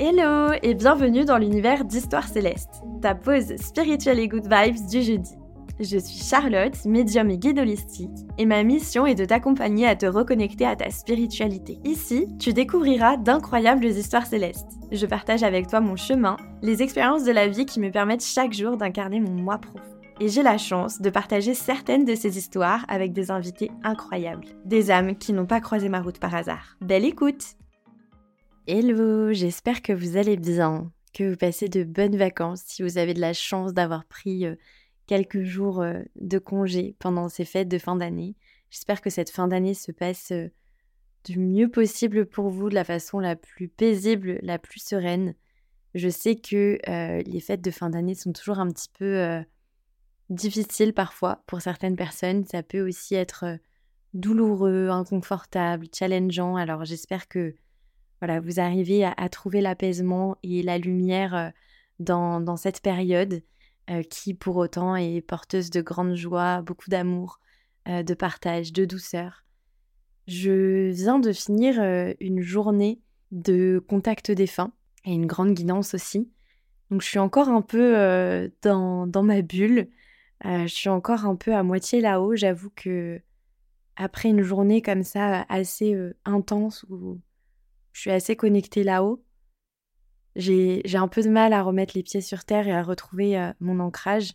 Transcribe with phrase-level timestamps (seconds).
[0.00, 5.32] Hello et bienvenue dans l'univers d'Histoire Céleste, ta pause spirituelle et good vibes du jeudi.
[5.78, 10.06] Je suis Charlotte, médium et guide holistique, et ma mission est de t'accompagner à te
[10.06, 11.78] reconnecter à ta spiritualité.
[11.84, 14.70] Ici, tu découvriras d'incroyables histoires célestes.
[14.90, 18.54] Je partage avec toi mon chemin, les expériences de la vie qui me permettent chaque
[18.54, 19.86] jour d'incarner mon moi profond.
[20.20, 24.90] Et j'ai la chance de partager certaines de ces histoires avec des invités incroyables, des
[24.90, 26.76] âmes qui n'ont pas croisé ma route par hasard.
[26.80, 27.56] Belle écoute
[28.68, 33.12] Hello, j'espère que vous allez bien, que vous passez de bonnes vacances si vous avez
[33.12, 34.54] de la chance d'avoir pris euh,
[35.08, 38.36] quelques jours euh, de congé pendant ces fêtes de fin d'année.
[38.70, 40.46] J'espère que cette fin d'année se passe euh,
[41.24, 45.34] du mieux possible pour vous, de la façon la plus paisible, la plus sereine.
[45.94, 46.78] Je sais que
[47.26, 49.44] les fêtes de fin d'année sont toujours un petit peu
[50.30, 52.46] difficiles parfois pour certaines personnes.
[52.46, 53.58] Ça peut aussi être
[54.14, 56.56] douloureux, inconfortable, challengeant.
[56.56, 57.54] Alors j'espère que
[58.22, 61.48] voilà, vous arrivez à, trouver l'apaisement et la lumière euh,
[61.98, 63.42] dans, cette période
[63.90, 67.40] euh, qui pour autant est porteuse de grande joie, beaucoup d'amour,
[67.88, 69.44] euh, de partage, de douceur.
[70.28, 71.82] Je viens de finir
[72.20, 73.00] une journée
[73.32, 74.70] de contact défunt
[75.04, 76.30] et une grande guidance aussi.
[76.92, 79.88] Donc je suis encore un peu dans, dans, ma bulle.
[80.44, 82.36] je suis encore un peu à moitié là-haut.
[82.36, 83.20] J'avoue que
[83.96, 86.86] après une journée comme ça assez intense
[87.92, 89.22] je suis assez connectée là-haut.
[90.34, 93.52] J'ai un peu de mal à remettre les pieds sur terre et à retrouver euh,
[93.60, 94.32] mon ancrage.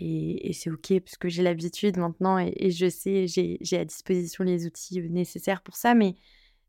[0.00, 4.66] Et, c'est OK parce que j'ai l'habitude maintenant et, je sais, j'ai à disposition les
[4.66, 5.94] outils euh, nécessaires pour ça.
[5.94, 6.16] Mais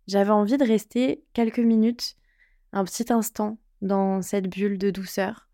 [0.08, 2.16] j'avais envie de rester quelques minutes,
[2.74, 5.48] un petit instant dans cette bulle de douceur,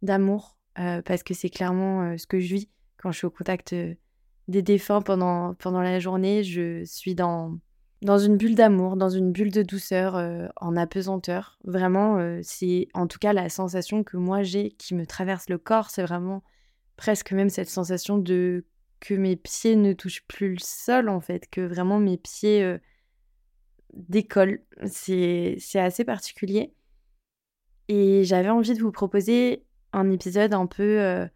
[0.00, 3.74] d'amour, euh, parce que c'est clairement ce que je vis quand je suis au contact
[4.48, 6.42] des défunts pendant, pendant la journée.
[6.44, 7.58] Je suis dans
[8.02, 11.58] dans une bulle d'amour, dans une bulle de douceur, euh, en apesanteur.
[11.64, 15.56] Vraiment, euh, c'est en tout cas la sensation que moi j'ai qui me traverse le
[15.56, 15.88] corps.
[15.90, 16.42] C'est vraiment
[16.96, 18.66] presque même cette sensation de
[18.98, 22.78] que mes pieds ne touchent plus le sol en fait, que vraiment mes pieds euh,
[23.94, 24.64] décollent.
[24.86, 26.74] C'est assez particulier.
[27.86, 31.28] Et j'avais envie de vous proposer un épisode un peu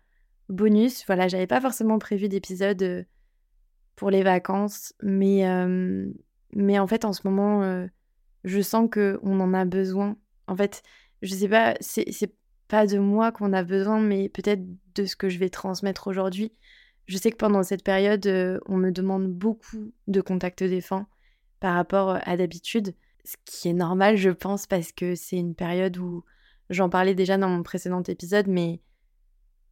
[0.48, 1.04] bonus.
[1.06, 3.06] Voilà, j'avais pas forcément prévu d'épisode
[3.96, 5.44] pour les vacances, mais
[6.56, 7.86] mais en fait, en ce moment, euh,
[8.44, 10.16] je sens qu'on en a besoin.
[10.46, 10.82] En fait,
[11.20, 12.32] je sais pas, c'est
[12.66, 14.62] pas de moi qu'on a besoin, mais peut-être
[14.94, 16.52] de ce que je vais transmettre aujourd'hui.
[17.06, 21.06] Je sais que pendant cette période, euh, on me demande beaucoup de contacts défunts
[21.60, 22.94] par rapport euh, à d'habitude,
[23.24, 26.24] ce qui est normal, je pense, parce que c'est une période où
[26.70, 28.80] j'en parlais déjà dans mon précédent épisode, mais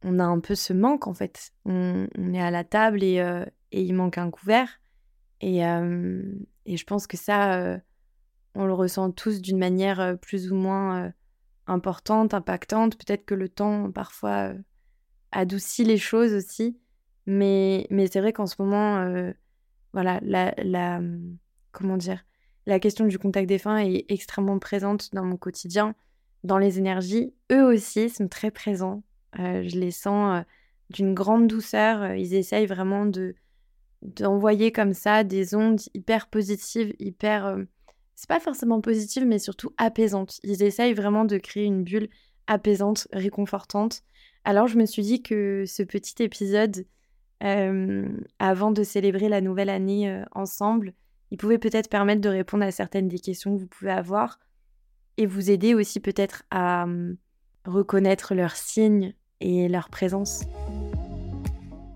[0.03, 1.51] on a un peu ce manque en fait.
[1.65, 3.15] On, est à la table et,
[3.71, 4.69] et il manque un couvert.
[5.41, 5.63] Et,
[6.65, 7.79] et je pense que ça,
[8.55, 11.13] on le ressent tous d'une manière plus ou moins
[11.67, 12.97] importante, impactante.
[12.97, 14.53] Peut-être que le temps, parfois,
[15.31, 16.77] adoucit les choses aussi.
[17.27, 19.31] Mais, c'est vrai qu'en ce moment,
[19.93, 21.37] voilà, la, mmh,
[21.71, 22.25] comment dire,
[22.65, 25.95] la question du contact défunt est extrêmement présente dans mon quotidien,
[26.43, 27.33] dans les énergies.
[27.51, 29.03] Eux aussi sont très présents.
[29.37, 30.43] je les sens
[30.89, 32.13] d'une grande douceur.
[32.15, 33.35] Ils essayent vraiment de,
[34.05, 37.45] d'envoyer comme ça des ondes hyper positives, hyper...
[37.45, 37.63] Euh,
[38.15, 40.39] c'est pas forcément positive, mais surtout apaisantes.
[40.43, 42.09] Ils essayent vraiment de créer une bulle
[42.47, 44.03] apaisante, réconfortante.
[44.45, 46.85] Alors je me suis dit que ce petit épisode,
[47.43, 48.07] euh,
[48.39, 50.93] avant de célébrer la nouvelle année euh, ensemble,
[51.31, 54.39] il pouvait peut-être permettre de répondre à certaines des questions que vous pouvez avoir
[55.17, 57.17] et vous aider aussi peut-être à hum,
[57.65, 60.43] reconnaître leurs signes et leur présence.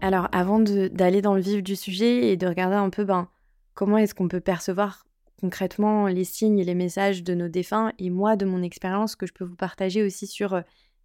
[0.01, 3.27] Alors, avant d'aller dans le vif du sujet et de regarder un peu ben,
[3.73, 5.05] comment est-ce qu'on peut percevoir
[5.41, 9.25] concrètement les signes et les messages de nos défunts, et moi, de mon expérience, que
[9.25, 10.61] je peux vous partager aussi sur euh,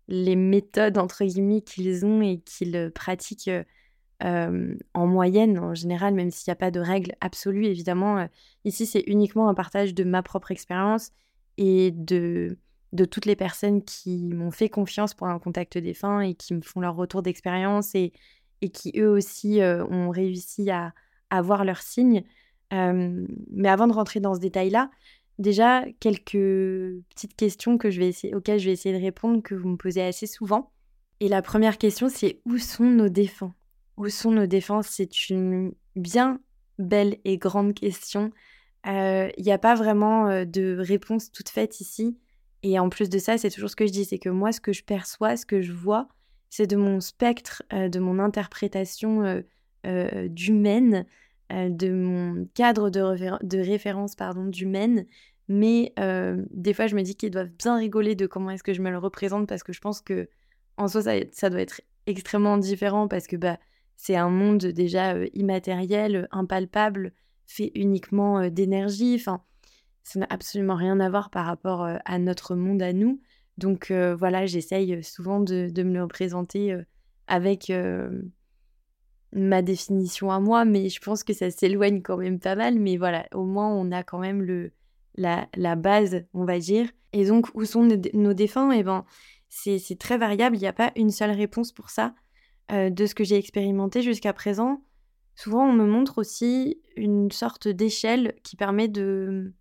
[0.08, 3.50] les méthodes, entre guillemets, qu'ils ont et qu'ils euh, pratiquent
[4.22, 8.28] euh, en moyenne, en général, même s'il n'y a pas de règle absolue, évidemment.
[8.64, 11.10] ici, c'est uniquement un partage de ma propre expérience
[11.58, 12.56] et de,
[12.92, 16.62] de toutes les personnes qui m'ont fait confiance pour un contact défunt et qui me
[16.62, 18.12] font leur retour d'expérience et,
[18.64, 20.92] et qui eux aussi euh, ont réussi à,
[21.30, 22.22] avoir leurs signes.
[22.70, 24.90] mais avant de rentrer dans ce détail-là,
[25.38, 29.54] déjà quelques petites questions que je vais essayer, auxquelles je vais essayer de répondre, que
[29.54, 30.70] vous me posez assez souvent.
[31.18, 33.54] Et la première question, c'est où sont nos défunts?
[33.96, 34.82] Où sont nos défunts?
[34.82, 36.40] C'est une bien
[36.78, 38.30] belle et grande question.
[38.86, 42.18] Il n'y a pas vraiment euh, de réponse toute faite ici.
[42.62, 44.60] Et en plus de ça, c'est toujours ce que je dis, c'est que moi, ce
[44.60, 46.08] que je perçois, ce que je vois,
[46.56, 49.42] c'est de mon spectre, de mon interprétation
[49.86, 51.04] euh, d'humaine,
[51.50, 55.04] de mon cadre de, référence pardon, d'humaine,
[55.48, 55.92] mais
[56.52, 58.90] des fois je me dis qu'ils doivent bien rigoler de comment est-ce que je me
[58.90, 60.28] le représente parce que je pense que
[60.76, 61.02] en soi
[61.32, 63.58] ça, doit être extrêmement différent parce que bah
[63.96, 67.14] c'est un monde déjà immatériel, impalpable,
[67.46, 69.16] fait uniquement d'énergie.
[69.18, 69.42] Enfin,
[70.04, 73.20] ça n'a absolument rien à voir par rapport à notre monde à nous.
[73.58, 76.76] Donc voilà, j'essaye souvent de, de, me le représenter
[77.26, 77.72] avec
[79.32, 82.78] ma définition à moi, mais je pense que ça s'éloigne quand même pas mal.
[82.78, 84.72] Mais voilà, au moins on a quand même le,
[85.16, 86.88] la, la base, on va dire.
[87.12, 88.72] Et donc, où sont nos, défunts?
[88.72, 89.04] Eh ben,
[89.48, 92.14] c'est très variable, il n'y a pas une seule réponse pour ça.
[92.70, 94.82] de ce que j'ai expérimenté jusqu'à présent,
[95.36, 99.52] souvent on me montre aussi une sorte d'échelle qui permet de,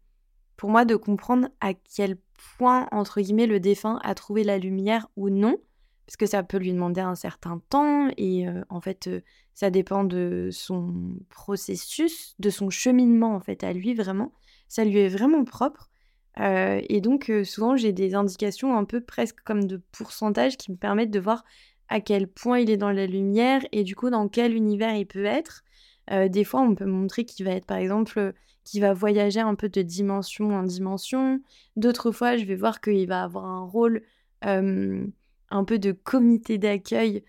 [0.57, 2.17] pour moi, de comprendre à quel
[2.57, 5.57] point, entre guillemets, le défunt a trouvé la lumière ou non
[6.05, 9.09] parce que ça peut lui demander un certain temps et en fait
[9.53, 10.93] ça dépend de son
[11.29, 14.33] processus, de son cheminement en fait à lui vraiment.
[14.67, 15.89] Ça lui est vraiment propre
[16.37, 21.11] et donc souvent j'ai des indications un peu presque comme de pourcentage qui me permettent
[21.11, 21.45] de voir
[21.87, 25.05] à quel point il est dans la lumière et du coup dans quel univers il
[25.05, 25.62] peut être.
[26.09, 28.33] Des fois on peut montrer qu'il va être par exemple
[28.63, 31.41] qu'il va voyager un peu de dimension en dimension.
[31.75, 34.03] D'autres fois je vais voir qu'il va avoir un rôle
[35.53, 37.23] un peu de comité d'accueil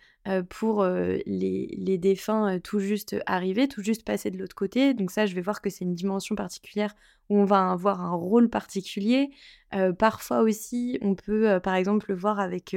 [0.48, 0.84] pour
[1.26, 4.94] les, défunts tout juste arrivés, tout juste passés de l'autre côté.
[4.94, 6.94] Donc ça, je vais voir que c'est une dimension particulière
[7.28, 9.30] où on va avoir un rôle particulier.
[9.98, 12.74] parfois aussi, on peut, par exemple, le voir avec...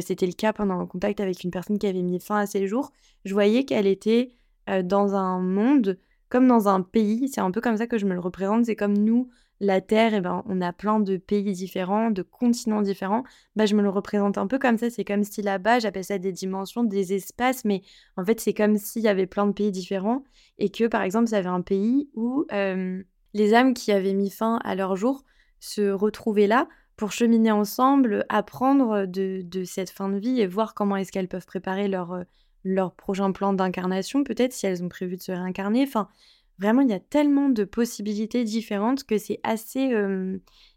[0.00, 2.66] C'était le cas pendant le contact avec une personne qui avait mis fin à ses
[2.66, 2.92] jours.
[3.24, 4.30] Je voyais qu'elle était
[4.66, 7.28] dans un monde comme dans un pays.
[7.28, 8.64] C'est un peu comme ça que je me le représente.
[8.64, 9.28] C'est comme nous,
[9.60, 13.22] la Terre, eh ben, on a plein de pays différents, de continents différents.
[13.54, 14.90] Bah, je me le représente un peu comme ça.
[14.90, 17.82] C'est comme si là-bas, j'appelle ça des dimensions, des espaces, mais
[18.16, 20.24] en fait, c'est comme s'il y avait plein de pays différents
[20.58, 24.30] et que, par exemple, il y avait un pays où les âmes qui avaient mis
[24.30, 25.24] fin à leur jour
[25.60, 30.74] se retrouvaient là pour cheminer ensemble, apprendre de, de cette fin de vie et voir
[30.74, 32.24] comment est-ce qu'elles peuvent préparer leur,
[32.64, 35.82] leur prochain plan d'incarnation, peut-être si elles ont prévu de se réincarner.
[35.82, 36.08] Enfin,
[36.58, 39.92] Vraiment, il y a tellement de possibilités différentes que c'est assez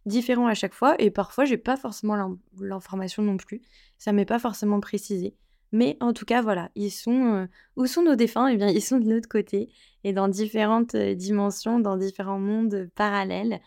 [0.06, 0.96] différent à chaque fois.
[1.00, 3.62] Et parfois, j'ai pas forcément l'information non plus.
[3.98, 5.36] Ça m'est pas forcément précisé.
[5.72, 7.48] Mais en tout cas, voilà, ils sont.
[7.76, 8.48] où sont nos défunts?
[8.48, 9.70] Eh bien, ils sont de l'autre côté
[10.04, 13.60] et dans différentes dimensions, dans différents mondes parallèles,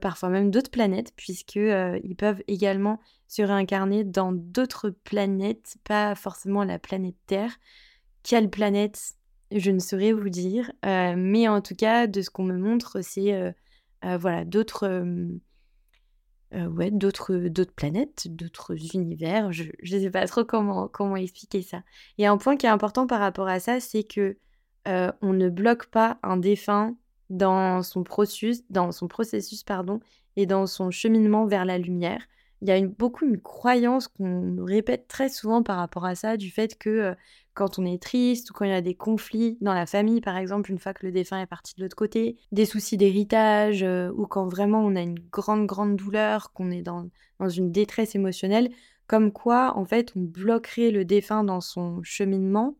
[0.00, 6.64] parfois même d'autres planètes, puisqu'ils ils peuvent également se réincarner dans d'autres planètes, pas forcément
[6.64, 7.58] la planète Terre.
[8.22, 9.14] Quelle planète
[9.52, 13.54] je ne saurais vous dire, mais en tout cas, de ce qu'on me montre, c'est
[14.02, 14.88] voilà d'autres
[16.52, 19.52] ouais, d'autres planètes, d'autres univers.
[19.52, 21.82] Je ne sais pas trop comment comment expliquer ça.
[22.18, 24.36] Et un point qui est important par rapport à ça, c'est que
[24.84, 26.96] on ne bloque pas un défunt
[27.30, 30.00] dans son processus, dans son processus pardon,
[30.34, 32.26] et dans son cheminement vers la lumière
[32.66, 36.50] il y a beaucoup une croyance qu'on répète très souvent par rapport à ça, du
[36.50, 37.14] fait que
[37.54, 40.36] quand on est triste ou quand il y a des conflits dans la famille, par
[40.36, 43.86] exemple, une fois que le défunt est parti de l'autre côté, des soucis d'héritage,
[44.16, 47.08] ou quand vraiment on a une grande, grande douleur, qu'on est dans,
[47.38, 48.70] dans une détresse émotionnelle,
[49.06, 52.76] comme quoi, en fait, on bloquerait le défunt dans son cheminement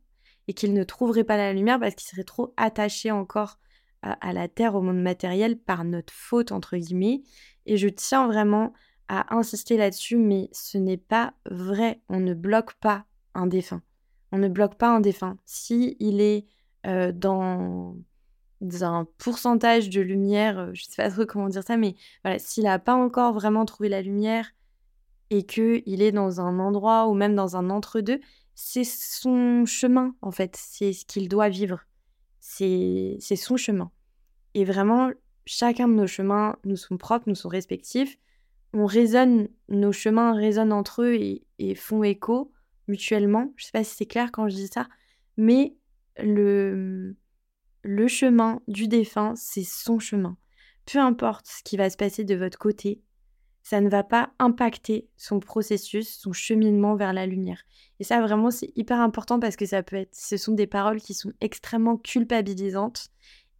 [0.49, 3.59] et qu'il ne trouverait pas la lumière parce qu'il serait trop attaché encore
[4.03, 7.23] à, à la terre, au monde matériel, par notre faute, entre guillemets.
[7.65, 8.73] Et je tiens vraiment
[9.09, 12.01] à insister là-dessus, mais ce n'est pas vrai.
[12.09, 13.05] On ne bloque pas
[13.35, 13.83] un défunt.
[14.33, 15.37] On ne bloque pas un défunt.
[15.45, 16.47] Si il est
[16.87, 17.97] euh, dans,
[18.61, 22.39] un pourcentage de lumière, euh, je ne sais pas trop comment dire ça, mais voilà,
[22.39, 24.51] s'il n'a pas encore vraiment trouvé la lumière
[25.31, 28.21] et qu'il est dans un endroit ou même dans un entre-deux,
[28.55, 31.81] c'est son chemin en fait, c'est ce qu'il doit vivre.
[32.41, 33.91] C'est son chemin.
[34.55, 35.11] Et vraiment,
[35.45, 38.17] chacun de nos chemins nous sont propres, nous sont respectifs
[38.77, 42.53] on résonne, nos chemins résonnent entre eux et, font écho
[42.89, 43.53] mutuellement.
[43.57, 44.87] Je sais pas si c'est clair quand je dis ça,
[45.39, 45.75] mais
[46.23, 47.17] le,
[47.83, 50.37] le chemin du défunt, c'est son chemin.
[50.85, 53.01] Peu importe ce qui va se passer de votre côté,
[53.63, 57.63] ça ne va pas impacter son processus, son cheminement vers la lumière.
[57.99, 61.01] Et ça, vraiment, c'est hyper important parce que ça peut être, ce sont des paroles
[61.01, 63.09] qui sont extrêmement culpabilisantes.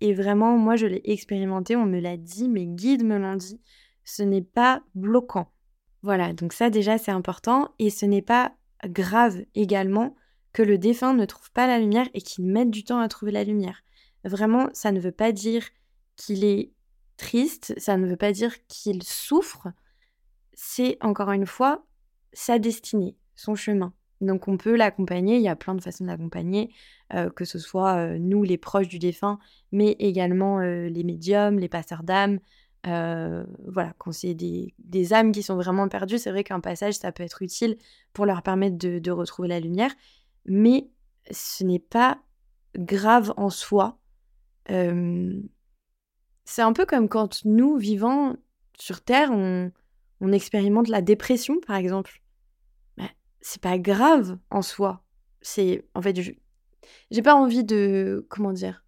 [0.03, 3.61] Et vraiment, moi, je l'ai expérimenté, on me l'a dit, mes guides me l'ont dit
[4.07, 5.53] ce n'est pas bloquant.
[6.03, 8.55] Voilà, donc ça déjà c'est important et ce n'est pas
[8.87, 10.17] grave également
[10.53, 13.33] que le défunt ne trouve pas la lumière et qu'il mette du temps à trouver
[13.33, 13.83] la lumière.
[14.25, 15.65] Vraiment, ça ne veut pas dire
[16.17, 16.73] qu'il est
[17.17, 19.69] triste, ça ne veut pas dire qu'il souffre.
[20.55, 21.85] C'est encore une fois
[22.33, 23.93] sa destinée, son chemin.
[24.21, 26.73] Donc on peut l'accompagner, il y a plein de façons de l'accompagner,
[27.13, 29.39] euh, que ce soit euh, nous les proches du défunt,
[29.73, 32.39] mais également euh, les médiums, les passeurs d'âme,
[32.87, 37.13] voilà, quand c'est des, des, âmes qui sont vraiment perdues, c'est vrai qu'un passage, ça
[37.13, 37.77] peut être utile
[38.13, 39.93] pour leur permettre de, retrouver la lumière,
[40.45, 40.89] mais
[41.31, 42.19] ce n'est pas
[42.77, 43.99] grave en soi.
[44.69, 48.37] c'est un peu comme quand nous, vivant
[48.79, 49.73] sur Terre, on,
[50.21, 52.23] on expérimente la dépression, par exemple.
[52.97, 55.05] Bah, c'est pas grave en soi.
[55.41, 56.17] C'est en fait,
[57.11, 58.85] j'ai pas envie de comment dire,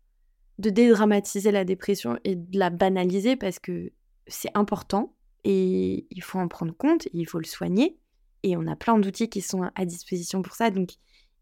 [0.59, 3.93] de dédramatiser la dépression et de la banaliser parce que
[4.27, 7.99] c'est important et il faut en prendre compte et il faut le soigner.
[8.43, 10.71] Et on a plein d'outils qui sont à disposition pour ça.
[10.71, 10.91] Donc,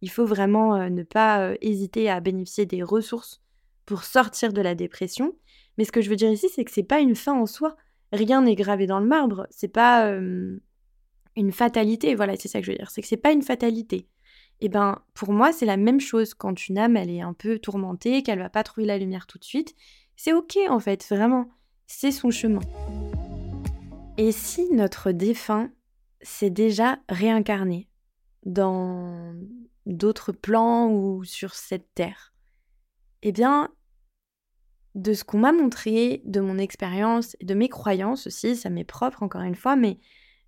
[0.02, 3.42] il faut vraiment euh, ne pas euh, hésiter à bénéficier des ressources
[3.86, 5.36] pour sortir de la dépression.
[5.76, 7.76] Mais ce que je veux dire ici, c'est que c'est pas une fin en soi
[8.12, 9.46] rien n'est gravé dans le marbre.
[9.50, 12.14] C'est pas une fatalité.
[12.14, 12.90] Voilà, c'est ça que je veux dire.
[12.90, 14.08] C'est que c'est pas une fatalité.
[14.60, 17.34] Et eh ben, pour moi, c'est la même chose quand une âme, elle est un
[17.34, 19.74] peu tourmentée, qu'elle va pas trouver la lumière tout de suite.
[20.16, 21.50] C'est ok en fait, vraiment.
[21.86, 22.60] C'est son chemin.
[24.16, 25.70] Et si notre défunt
[26.22, 27.86] s'est déjà réincarné
[28.46, 29.34] dans
[29.84, 32.32] d'autres plans ou sur cette terre,
[33.22, 33.68] eh bien,
[34.94, 38.84] de ce qu'on m'a montré, de mon expérience et de mes croyances aussi, ça m'est
[38.84, 39.98] propre encore une fois, mais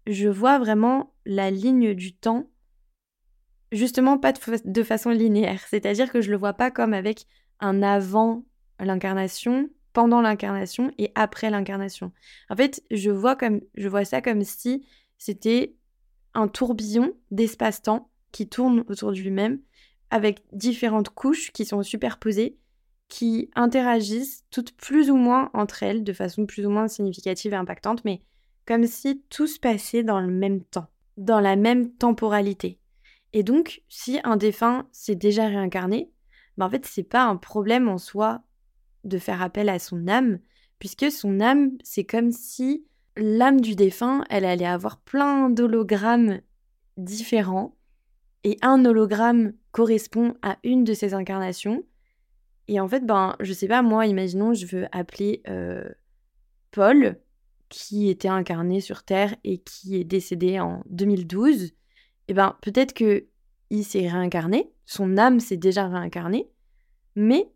[0.06, 2.48] je vois vraiment la ligne du temps,
[3.72, 5.60] justement pas de, façon linéaire.
[5.68, 7.26] C'est-à-dire que je le vois pas comme avec
[7.60, 8.44] un avant
[8.80, 12.12] l'incarnation, pendant l'incarnation et après l'incarnation.
[12.50, 15.74] En fait, je vois, comme, je vois ça comme si c'était
[16.34, 19.58] un tourbillon d'espace-temps qui tourne autour de lui-même
[20.10, 22.56] avec différentes couches qui sont superposées
[23.08, 27.56] qui interagissent toutes plus ou moins entre elles de façon plus ou moins significative et
[27.56, 28.22] impactante, mais
[28.66, 32.78] comme si tout se passait dans le même temps, dans la même temporalité.
[33.32, 36.10] Et donc, si un défunt s'est déjà réincarné,
[36.56, 38.42] ben en fait, c'est pas un problème en soi
[39.04, 40.38] de faire appel à son âme,
[40.78, 42.84] puisque son âme, c'est comme si
[43.16, 46.40] l'âme du défunt, elle allait avoir plein d'hologrammes
[46.96, 47.76] différents,
[48.44, 51.84] et un hologramme correspond à une de ces incarnations,
[52.68, 55.88] et en fait, ben, je sais pas, moi, imaginons, je veux appeler euh,
[56.70, 57.18] Paul,
[57.70, 61.72] qui était incarné sur Terre et qui est décédé en 2012.
[62.28, 63.26] Et ben, peut-être que
[63.70, 66.48] il s'est réincarné, son âme s'est déjà réincarnée,
[67.16, 67.50] mais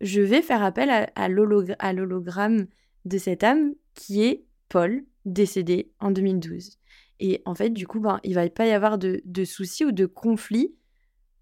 [0.00, 2.66] je vais faire appel à, l'hologramme
[3.04, 6.78] de cette âme qui est Paul, décédé en 2012.
[7.20, 9.92] Et en fait, du coup, ben, il va pas y avoir de, de soucis ou
[9.92, 10.74] de conflits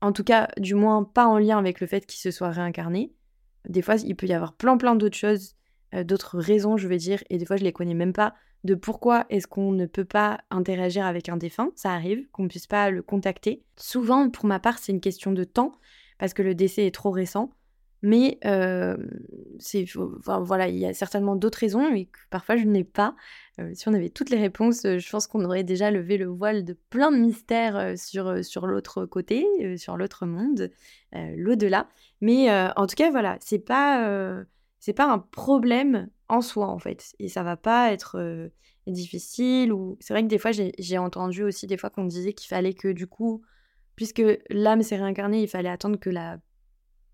[0.01, 3.13] en tout cas, du moins pas en lien avec le fait qu'il se soit réincarné.
[3.69, 5.57] Des fois, il peut y avoir plein plein d'autres choses,
[5.93, 9.25] d'autres raisons, je veux dire, et des fois, je les connais même pas, de pourquoi
[9.31, 11.71] est-ce qu'on ne peut pas interagir avec un défunt.
[11.75, 13.65] Ça arrive, qu'on ne puisse pas le contacter.
[13.77, 15.73] Souvent, pour ma part, c'est une question de temps,
[16.19, 17.53] parce que le décès est trop récent.
[18.03, 18.97] Mais euh,
[20.27, 23.17] voilà, il y a certainement d'autres raisons et que parfois je n'ai pas.
[23.59, 26.27] Euh, si on avait toutes les réponses, euh, je pense qu'on aurait déjà levé le
[26.27, 29.47] voile de plein de mystères sur, sur l'autre côté,
[29.79, 30.71] sur l'autre monde,
[31.13, 31.89] l'au-delà.
[32.21, 34.45] Mais en tout cas, voilà, c'est pas,
[34.79, 37.15] c'est pas un problème en soi en fait.
[37.19, 38.51] Et ça va pas être
[38.87, 39.73] difficile.
[39.73, 39.97] Ou...
[40.01, 42.89] C'est vrai que des fois, j'ai entendu aussi des fois qu'on disait qu'il fallait que
[42.89, 43.43] du coup,
[43.97, 46.39] puisque l'âme s'est réincarnée, il fallait attendre que la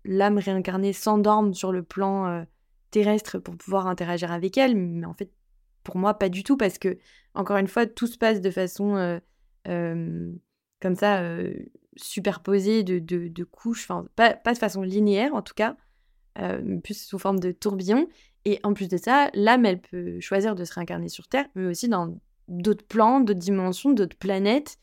[0.05, 2.45] l'âme réincarnée s'endorme sur le plan
[2.91, 4.75] terrestre pour pouvoir interagir avec elle.
[4.75, 5.31] Mais en fait,
[5.83, 6.97] pour moi, pas du tout, parce que,
[7.33, 9.21] encore une fois, tout se passe de façon
[9.65, 11.23] comme ça,
[11.95, 15.77] superposée de, de, couches, enfin, pas, de façon linéaire en tout cas,
[16.83, 18.07] plus sous forme de tourbillon.
[18.45, 21.65] Et en plus de ça, l'âme, elle peut choisir de se réincarner sur Terre, mais
[21.65, 24.77] aussi dans d'autres plans, d'autres dimensions, d'autres planètes.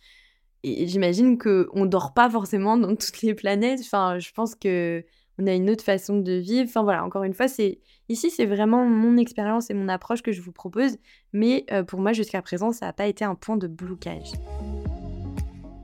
[0.63, 3.81] Et j'imagine qu'on dort pas forcément dans toutes les planètes.
[3.81, 5.05] Enfin, je pense que
[5.39, 6.69] on a une autre façon de vivre.
[6.69, 7.81] Enfin voilà, encore une fois, c'est
[8.11, 10.99] ici c'est vraiment mon expérience et mon approche que je vous propose,
[11.33, 14.33] mais pour moi jusqu'à présent, ça n'a pas été un point de blocage.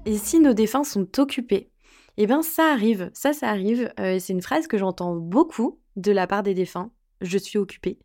[0.05, 1.71] Et si nos défunts sont occupés,
[2.17, 3.93] eh bien ça arrive, ça ça arrive.
[4.01, 6.91] Euh, c'est une phrase que j'entends beaucoup de la part des défunts.
[7.21, 7.99] Je suis occupée.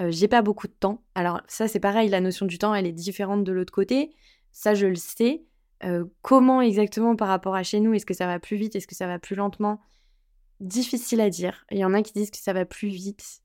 [0.00, 1.02] Euh, j'ai pas beaucoup de temps.
[1.14, 4.14] Alors ça c'est pareil, la notion du temps elle est différente de l'autre côté.
[4.52, 5.44] Ça je le sais.
[5.84, 8.86] Euh, comment exactement par rapport à chez nous Est-ce que ça va plus vite Est-ce
[8.86, 9.80] que ça va plus lentement?
[10.60, 11.64] Difficile à dire.
[11.70, 13.42] Il y en a qui disent que ça va plus vite.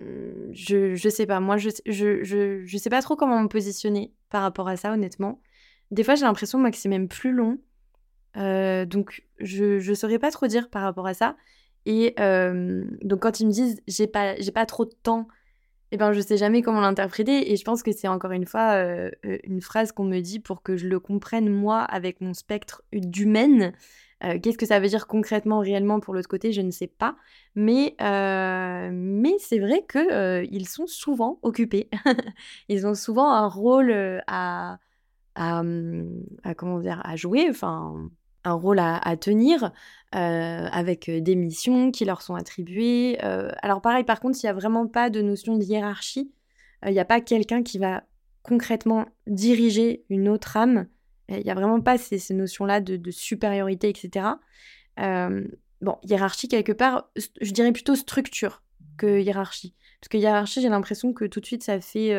[0.00, 1.40] Hum, je, je sais pas.
[1.40, 4.92] Moi, je, je, je, je sais pas trop comment me positionner par rapport à ça,
[4.92, 5.40] honnêtement.
[5.90, 7.58] Des fois, j'ai l'impression, moi, que c'est même plus long.
[8.36, 11.36] Euh, donc, je, je saurais pas trop dire par rapport à ça.
[11.86, 15.28] Et euh, donc, quand ils me disent j'ai pas, j'ai pas trop de temps
[15.90, 17.50] eh ben, je sais jamais comment l'interpréter.
[17.50, 20.62] Et je pense que c'est encore une fois euh, une phrase qu'on me dit pour
[20.62, 23.72] que je le comprenne moi avec mon spectre d'humaine.
[24.42, 27.16] Qu'est-ce que ça veut dire concrètement, réellement pour l'autre côté, je ne sais pas.
[27.54, 31.88] Mais, mais c'est vrai qu'ils sont souvent occupés.
[32.68, 34.80] Ils ont souvent un rôle à,
[35.34, 35.62] à,
[36.42, 38.10] à, comment dire, à jouer, enfin
[38.44, 39.72] un rôle à, tenir
[40.12, 43.18] avec des missions qui leur sont attribuées.
[43.20, 46.32] alors pareil, par contre, il n'y a vraiment pas de notion de hiérarchie.
[46.86, 48.04] Il n'y a pas quelqu'un qui va
[48.42, 50.86] concrètement diriger une autre âme.
[51.28, 54.26] Il n'y a vraiment pas ces, notions-là de, supériorité, etc.
[54.96, 58.62] bon, hiérarchie quelque part, je dirais plutôt structure
[58.96, 59.74] que hiérarchie.
[60.00, 62.14] Parce que hiérarchie, j'ai l'impression que tout de suite, ça fait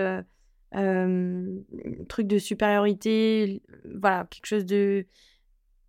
[0.72, 5.06] truc de supériorité, voilà, quelque chose de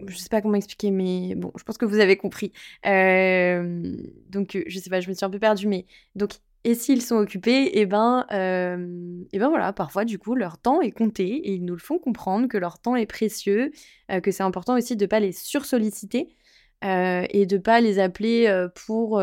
[0.06, 2.52] je sais pas comment expliquer, mais bon, je pense que vous avez compris.
[2.84, 6.32] donc, je sais pas, je me suis un peu perdue, mais donc,
[6.64, 10.80] et s'ils sont occupés, et eh ben, et ben voilà, parfois, du coup, leur temps
[10.80, 13.72] est compté et ils nous le font comprendre que leur temps est précieux,
[14.22, 16.36] que c'est important aussi de pas les sursolliciter
[16.82, 19.22] et de pas les appeler pour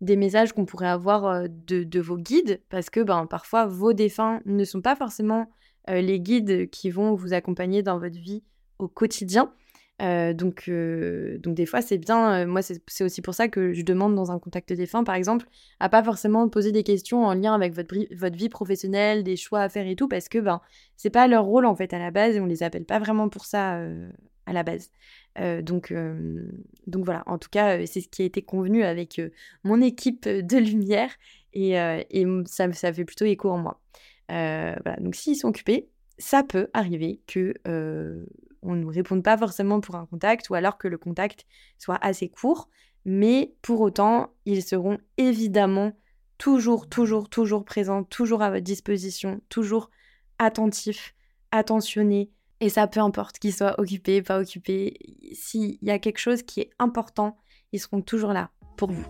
[0.00, 4.64] des messages qu'on pourrait avoir de, vos guides, parce que ben, parfois, vos défunts ne
[4.64, 5.50] sont pas forcément
[5.88, 8.44] les guides qui vont vous accompagner dans votre vie
[8.78, 9.52] au quotidien.
[10.00, 12.46] Donc, donc des fois, c'est bien.
[12.46, 15.46] Moi, c'est aussi pour ça que je demande dans un contact défunt, par exemple,
[15.80, 19.62] à pas forcément poser des questions en lien avec votre, votre vie professionnelle, des choix
[19.62, 20.60] à faire et tout, parce que ben,
[20.96, 23.28] c'est pas leur rôle en fait à la base et on les appelle pas vraiment
[23.28, 23.80] pour ça
[24.48, 24.90] à la base.
[25.62, 25.92] Donc,
[26.86, 27.22] donc voilà.
[27.26, 29.20] En tout cas, c'est ce qui a été convenu avec
[29.64, 31.10] mon équipe de lumière
[31.52, 31.74] et,
[32.46, 33.80] ça fait plutôt écho en moi.
[34.28, 34.96] voilà.
[35.00, 37.54] Donc, s'ils sont occupés, ça peut arriver que
[38.62, 41.46] on ne nous réponde pas forcément pour un contact ou alors que le contact
[41.78, 42.68] soit assez court.
[43.04, 45.92] Mais pour autant, ils seront évidemment
[46.36, 49.90] toujours, toujours, toujours présents, toujours à votre disposition, toujours
[50.38, 51.14] attentifs,
[51.50, 52.30] attentionnés.
[52.60, 54.94] Et ça, peu importe qu'ils soient occupés, pas occupés,
[55.32, 57.36] s'il y a quelque chose qui est important,
[57.72, 59.06] ils seront toujours là pour vous.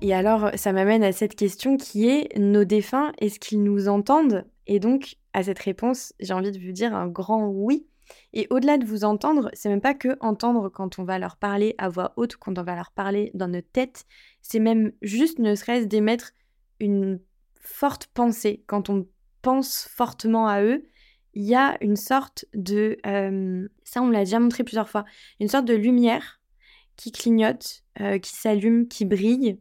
[0.00, 4.46] Et alors, ça m'amène à cette question qui est nos défunts, est-ce qu'ils nous entendent?
[4.66, 7.86] Et donc, à cette réponse, j'ai envie de vous dire un grand oui.
[8.32, 11.74] Et au-delà de vous entendre, c'est même pas que entendre quand on va leur parler
[11.78, 14.04] à voix haute, quand on va leur parler dans notre tête,
[14.42, 16.32] c'est même juste ne serait-ce d'émettre
[16.78, 17.20] une
[17.60, 18.64] forte pensée.
[18.66, 19.06] Quand on
[19.42, 20.86] pense fortement à eux,
[21.34, 22.98] il y a une sorte de...
[23.06, 25.04] Euh, ça, on me l'a déjà montré plusieurs fois.
[25.38, 26.40] Une sorte de lumière
[26.96, 29.58] qui clignote, euh, qui s'allume, qui brille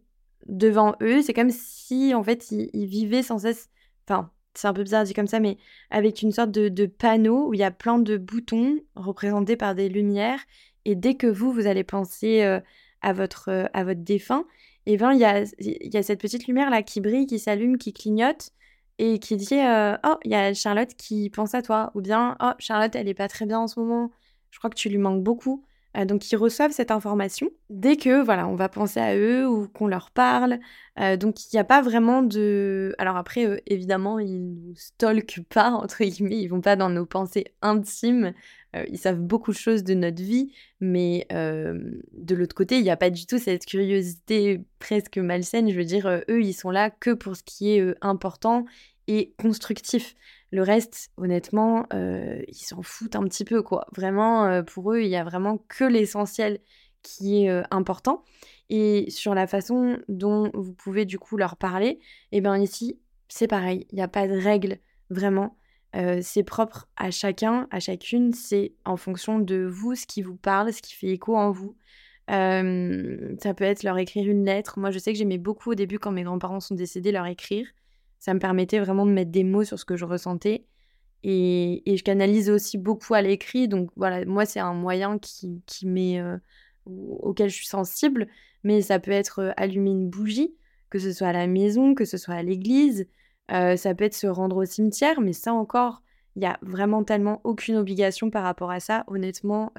[0.47, 1.21] devant eux.
[1.21, 3.69] C'est comme si, en fait, ils vivaient sans cesse...
[4.07, 5.57] Enfin, c'est un peu bizarre dit comme ça, mais
[5.91, 9.89] avec une sorte de, panneau où il y a plein de boutons représentés par des
[9.89, 10.39] lumières.
[10.85, 12.59] Et dès que vous, vous allez penser euh,
[13.01, 14.45] à, votre, à votre défunt,
[14.85, 17.37] et eh ben, il y a, y a cette petite lumière là qui brille, qui
[17.37, 18.53] s'allume, qui clignote
[18.99, 21.91] et qui dit euh, Oh, il y a Charlotte qui pense à toi.
[21.95, 24.11] Ou bien Oh, Charlotte, elle est pas très bien en ce moment.
[24.51, 25.65] Je crois que tu lui manques beaucoup.
[25.97, 29.67] Euh, donc ils reçoivent cette information dès que voilà on va penser à eux ou
[29.67, 30.59] qu'on leur parle.
[30.99, 32.93] Euh, donc il n'y a pas vraiment de.
[32.99, 37.45] Alors après évidemment ils nous stalkent pas entre guillemets, ils vont pas dans nos pensées
[37.61, 38.33] intimes.
[38.75, 42.91] Euh, ils savent beaucoup de choses de notre vie, mais de l'autre côté il n'y
[42.91, 45.69] a pas du tout cette curiosité presque malsaine.
[45.71, 48.65] Je veux dire eux ils sont là que pour ce qui est important
[49.07, 50.15] et constructif.
[50.51, 53.85] Le reste, honnêtement, euh, ils s'en foutent un petit peu, quoi.
[53.95, 56.59] Vraiment, euh, pour eux, il y a vraiment que l'essentiel
[57.03, 58.23] qui est euh, important.
[58.69, 61.99] Et sur la façon dont vous pouvez du coup leur parler,
[62.31, 63.85] eh bien ici, c'est pareil.
[63.91, 65.55] Il n'y a pas de règle, vraiment.
[66.21, 68.33] c'est propre à chacun, à chacune.
[68.33, 71.75] C'est en fonction de vous, ce qui vous parle, ce qui fait écho en vous.
[72.27, 74.79] ça peut être leur écrire une lettre.
[74.79, 77.67] Moi, je sais que j'aimais beaucoup au début, quand mes grands-parents sont décédés, leur écrire.
[78.19, 80.65] Ça me permettait vraiment de mettre des mots sur ce que je ressentais.
[81.23, 83.67] Et, je canalise aussi beaucoup à l'écrit.
[83.67, 86.37] Donc voilà, moi, c'est un moyen qui, qui met, euh,
[86.85, 88.27] auquel je suis sensible.
[88.63, 90.53] Mais ça peut être euh, allumer une bougie,
[90.89, 93.07] que ce soit à la maison, que ce soit à l'église.
[93.51, 95.21] Euh, ça peut être se rendre au cimetière.
[95.21, 96.01] Mais ça encore,
[96.35, 99.05] il n'y a vraiment tellement aucune obligation par rapport à ça.
[99.07, 99.73] Honnêtement,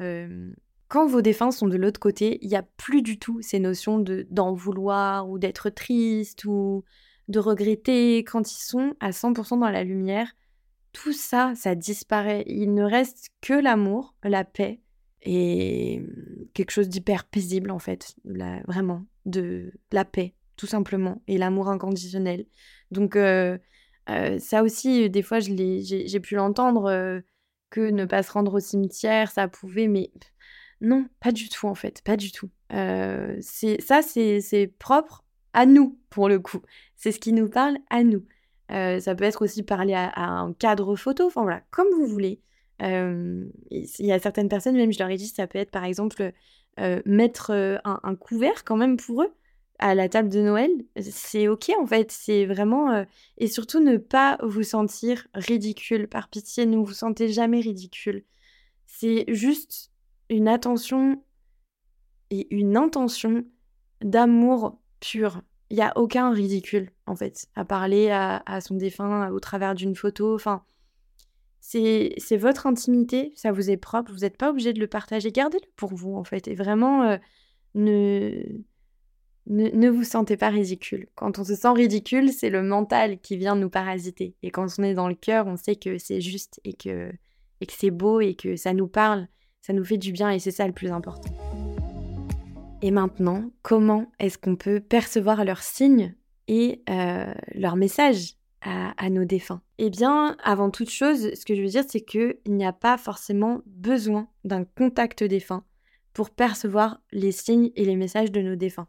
[0.88, 4.04] quand vos défunts sont de l'autre côté, il n'y a plus du tout ces notions
[4.30, 6.84] d'en vouloir ou d'être triste ou
[7.30, 10.34] de regretter quand ils sont à 100% dans la lumière.
[10.92, 12.44] Tout ça, ça disparaît.
[12.46, 14.80] Il ne reste que l'amour, la paix
[15.22, 16.02] et
[16.54, 22.44] quelque chose d'hyper paisible en fait, vraiment, de la paix tout simplement et l'amour inconditionnel.
[22.90, 23.56] Donc euh,
[24.10, 27.20] euh, ça aussi, des fois, j'ai pu l'entendre euh,
[27.70, 30.10] que ne pas se rendre au cimetière, ça pouvait, mais
[30.82, 32.50] non, pas du tout en fait, pas du tout.
[32.70, 36.60] ça, c'est propre à nous, pour le coup.
[37.00, 38.26] C'est ce qui nous parle à nous.
[38.70, 42.42] Euh, ça peut être aussi parler à, un cadre photo, enfin voilà, comme vous voulez.
[42.80, 43.50] il
[44.00, 46.32] y a certaines personnes, même je leur ai dit, ça peut être par exemple
[47.06, 49.32] mettre un, couvert quand même pour eux
[49.78, 50.70] à la table de Noël.
[51.00, 53.04] C'est ok en fait, c'est vraiment...
[53.38, 56.06] et surtout ne pas vous sentir ridicule.
[56.06, 58.24] Par pitié, ne vous sentez jamais ridicule.
[58.86, 59.90] C'est juste
[60.28, 61.22] une attention
[62.30, 63.44] et une intention
[64.02, 65.42] d'amour pur.
[65.70, 69.94] Il n'y a aucun ridicule, en fait, à parler à, son défunt au travers d'une
[69.94, 70.34] photo.
[70.34, 70.64] Enfin,
[71.60, 75.30] c'est votre intimité, ça vous est propre, vous n'êtes pas obligé de le partager.
[75.30, 76.48] Gardez-le pour vous, en fait.
[76.48, 77.16] Et vraiment, euh,
[77.74, 78.42] ne,
[79.46, 81.06] ne, vous sentez pas ridicule.
[81.14, 84.34] Quand on se sent ridicule, c'est le mental qui vient nous parasiter.
[84.42, 87.12] Et quand on est dans le cœur, on sait que c'est juste et que,
[87.60, 89.28] et que c'est beau et que ça nous parle,
[89.60, 91.49] ça nous fait du bien et c'est ça le plus important.
[92.82, 96.14] Et maintenant, comment est-ce qu'on peut percevoir leurs signes
[96.48, 99.62] et euh, leurs messages à, nos défunts?
[99.78, 102.96] Eh bien, avant toute chose, ce que je veux dire, c'est qu'il n'y a pas
[102.96, 105.64] forcément besoin d'un contact défunt
[106.14, 108.88] pour percevoir les signes et les messages de nos défunts.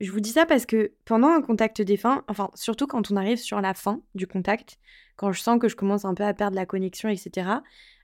[0.00, 3.38] Je vous dis ça parce que pendant un contact défunt, enfin surtout quand on arrive
[3.38, 4.78] sur la fin du contact,
[5.16, 7.50] quand je sens que je commence un peu à perdre la connexion, etc.,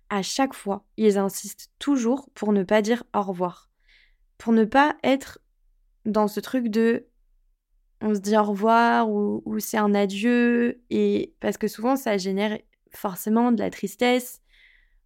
[0.09, 3.72] à chaque fois, ils insistent toujours pour ne pas dire au revoir
[4.43, 5.39] pour ne pas être
[6.05, 7.07] dans ce truc de
[8.01, 10.83] on se dit au revoir ou, c'est un adieu.
[10.91, 12.59] Et parce que souvent ça génère
[12.91, 14.41] forcément de la tristesse.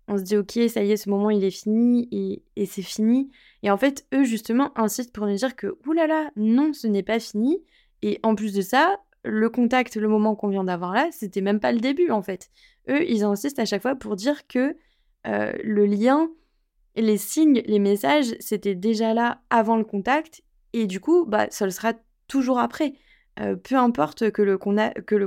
[0.09, 2.09] On se dit ok ça y est ce moment il est fini
[2.57, 3.31] et, c'est fini.
[3.63, 7.21] Et en fait eux justement insistent pour nous dire que oulala non ce n'est pas
[7.21, 7.63] fini.
[8.01, 11.61] Et en plus de ça le contact le moment qu'on vient d'avoir là c'était même
[11.61, 12.49] pas le début en fait.
[12.89, 14.79] Eux ils insistent à chaque fois pour dire que
[15.27, 16.31] euh, le lien
[16.97, 21.65] les signes, les messages, c'était déjà là avant le contact et du coup, bah, ça
[21.65, 21.95] le sera
[22.29, 22.95] toujours après.
[23.41, 24.59] Euh, peu importe que le,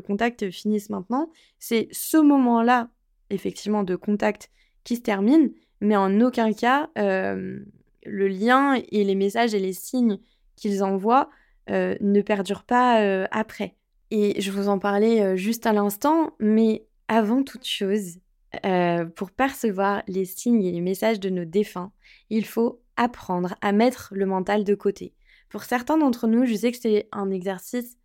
[0.01, 1.29] contact finisse maintenant,
[1.60, 2.89] c'est ce moment-là,
[3.29, 4.49] effectivement, de contact
[4.84, 5.51] qui se termine,
[5.82, 7.60] mais en aucun cas, euh,
[8.05, 10.19] le lien et les messages et les signes
[10.55, 11.29] qu'ils envoient
[11.69, 13.75] euh, ne perdurent pas après.
[14.12, 18.17] Et je vous en parlais juste à l'instant, mais avant toute chose,
[18.66, 21.92] euh, pour percevoir les signes et les messages de nos défunts,
[22.30, 25.14] il faut apprendre à mettre le mental de côté.
[25.50, 27.98] Pour certains d'entre nous, je sais que c'est un exercice,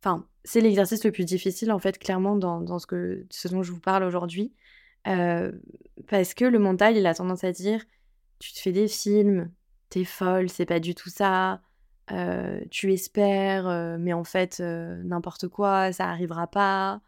[0.00, 4.04] enfin, c'est l'exercice le plus difficile en fait, clairement, dans, ce, dont je vous parle
[4.04, 4.52] aujourd'hui.
[5.06, 5.52] Euh,
[6.08, 7.84] parce que le mental, il a tendance à dire,
[8.40, 9.52] tu te fais des films,
[9.88, 11.60] t'es folle, c'est pas du tout ça,
[12.10, 17.00] euh, tu espères, mais en fait, n'importe quoi, ça arrivera pas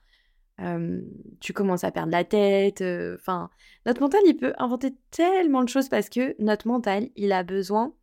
[1.41, 2.83] tu commences à perdre la tête.
[3.15, 3.51] Enfin,
[3.87, 7.95] notre mental, il peut inventer tellement de choses parce que notre mental, il a besoin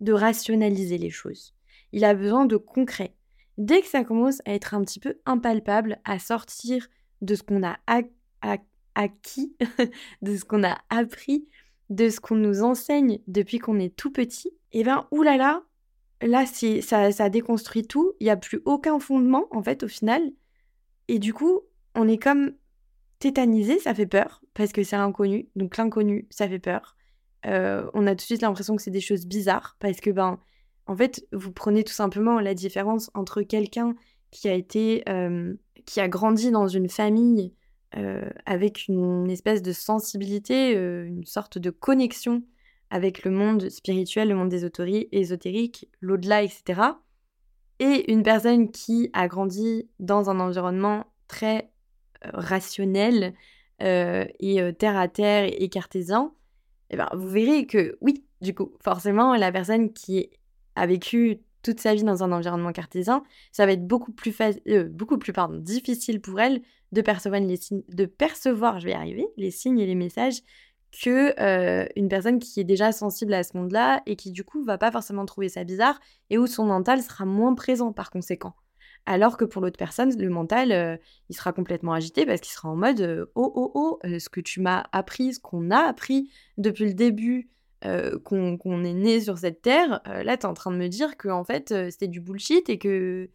[0.00, 1.54] de rationaliser les choses.
[1.92, 3.14] Il a besoin de concret.
[3.58, 6.88] Dès que ça commence à être un petit peu impalpable, à sortir
[7.22, 7.78] de ce qu'on a
[8.94, 9.56] acquis,
[10.22, 11.48] de ce qu'on a appris,
[11.90, 15.62] de ce qu'on nous enseigne depuis qu'on est tout petit, et eh bien, oulala,
[16.20, 18.12] là, ça, ça déconstruit tout.
[18.18, 20.32] Il n'y a plus aucun fondement, en fait, au final.
[21.08, 21.60] Et du coup,
[21.94, 22.52] on est comme
[23.18, 25.48] tétanisé, ça fait peur, parce que c'est l'inconnu.
[25.56, 26.96] Donc l'inconnu, ça fait peur.
[27.46, 30.38] Euh, on a tout de suite l'impression que c'est des choses bizarres, parce que, ben,
[30.86, 33.94] en fait, vous prenez tout simplement la différence entre quelqu'un
[34.30, 35.54] qui a été, euh,
[35.86, 37.54] qui a grandi dans une famille
[37.96, 42.42] euh, avec une espèce de sensibilité, une sorte de connexion
[42.90, 46.94] avec le monde spirituel, le monde ésotérique, l'au-delà, etc
[47.80, 51.70] et une personne qui a grandi dans un environnement très
[52.24, 53.34] euh, rationnel
[53.82, 56.32] euh, et euh, terre à terre et, cartésien,
[56.90, 60.30] eh ben, vous verrez que oui, du coup, forcément, la personne qui
[60.76, 64.36] a vécu toute sa vie dans un environnement cartésien, ça va être beaucoup plus,
[64.90, 68.94] beaucoup plus pardon, difficile pour elle de percevoir, les signes, de percevoir, je vais y
[68.94, 70.40] arriver, les signes et les messages
[71.02, 74.62] que euh, une personne qui est déjà sensible à ce monde-là et qui du coup
[74.64, 78.54] va pas forcément trouver ça bizarre et où son mental sera moins présent par conséquent.
[79.06, 80.96] Alors que pour l'autre personne, le mental, euh,
[81.28, 84.40] il sera complètement agité parce qu'il sera en mode euh, oh oh oh, ce que
[84.40, 87.50] tu m'as appris, ce qu'on a appris depuis le début
[88.24, 91.28] qu'on est né sur cette terre, là tu es en train de me dire que
[91.28, 93.28] en fait c'était du bullshit et que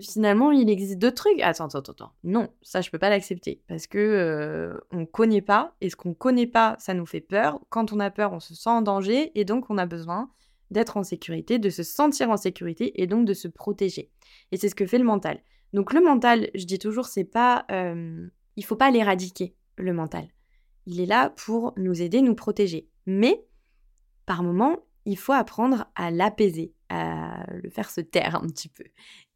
[0.00, 1.40] finalement, il existe d'autres trucs.
[1.40, 2.12] Attends, attends, attends.
[2.24, 3.62] Non, ça, je peux pas l'accepter.
[3.68, 5.74] Parce que euh, on connaît pas.
[5.80, 7.60] Et ce qu'on connaît pas, ça nous fait peur.
[7.68, 9.32] Quand on a peur, on se sent en danger.
[9.38, 10.30] Et donc, on a besoin
[10.70, 14.10] d'être en sécurité, de se sentir en sécurité et donc de se protéger.
[14.52, 15.40] Et c'est ce que fait le mental.
[15.72, 17.64] Donc, le mental, je dis toujours, c'est pas.
[17.70, 18.26] Euh,
[18.56, 20.28] il faut pas l'éradiquer, le mental.
[20.86, 22.88] Il est là pour nous aider, nous protéger.
[23.06, 23.44] Mais,
[24.26, 24.76] par moment,
[25.08, 28.84] il faut apprendre à l'apaiser, à le faire se taire un petit peu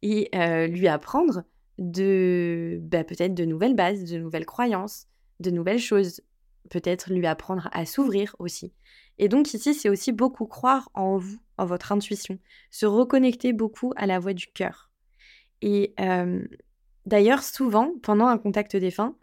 [0.03, 1.45] et euh, lui apprendre
[1.79, 5.07] de bah, peut-être de nouvelles bases, de nouvelles croyances,
[5.39, 6.21] de nouvelles choses
[6.69, 8.71] peut-être lui apprendre à s'ouvrir aussi.
[9.17, 12.37] Et donc ici, c'est aussi beaucoup croire en vous, en votre intuition,
[12.69, 14.91] se reconnecter beaucoup à la voix du cœur.
[15.63, 15.95] Et
[17.05, 19.15] d'ailleurs, souvent, pendant un contact défunt,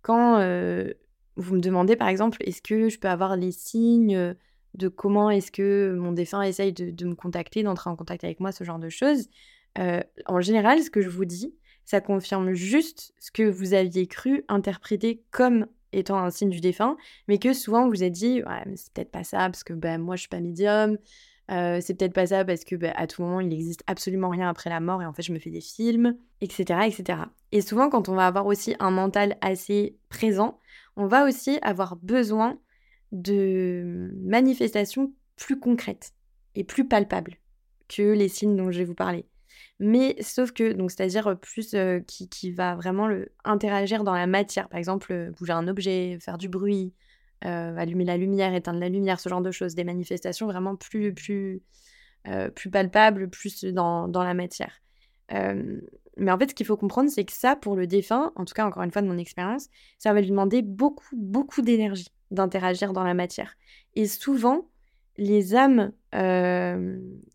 [0.00, 0.38] quand
[1.36, 4.34] vous me demandez par exemple, est-ce que je peux avoir les signes
[4.74, 8.52] de comment est-ce que mon défunt essaye de, me contacter, d'entrer en contact avec moi,
[8.52, 9.28] ce genre de choses,
[10.26, 11.54] en général, ce que je vous dis,
[11.84, 16.96] ça confirme juste ce que vous aviez cru interpréter comme étant un signe du défunt,
[17.28, 18.42] mais que souvent vous êtes dit,
[18.74, 20.98] c'est peut-être pas ça parce que ben, moi je suis pas médium,
[21.50, 24.48] euh, c'est peut-être pas ça parce que bah, à tout moment il n'existe absolument rien
[24.48, 27.20] après la mort et en fait je me fais des films, etc., etc.
[27.52, 30.58] Et souvent quand on va avoir aussi un mental assez présent,
[30.96, 32.58] on va aussi avoir besoin
[33.12, 36.12] de manifestations plus concrètes
[36.54, 37.36] et plus palpables
[37.88, 39.24] que les signes dont je vais vous parler.
[39.80, 41.74] Mais sauf que, donc c'est-à-dire plus
[42.06, 46.38] qui, qui, va vraiment le, interagir dans la matière, par exemple bouger un objet, faire
[46.38, 46.92] du bruit,
[47.44, 51.14] euh, allumer la lumière, éteindre la lumière, ce genre de choses, des manifestations vraiment plus,
[51.14, 51.62] plus,
[52.26, 54.82] euh, plus palpables, plus dans, dans la matière.
[55.32, 55.80] Euh,
[56.16, 58.54] mais en fait, ce qu'il faut comprendre, c'est que ça, pour le défunt, en tout
[58.54, 59.68] cas, encore une fois, de mon expérience,
[59.98, 63.56] ça va lui demander beaucoup, beaucoup d'énergie d'interagir dans la matière.
[63.94, 64.68] Et souvent,
[65.16, 65.92] les âmes